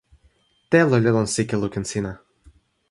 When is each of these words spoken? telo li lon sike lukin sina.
telo 0.71 0.95
li 1.03 1.09
lon 1.15 1.27
sike 1.35 1.55
lukin 1.61 1.85
sina. 1.91 2.13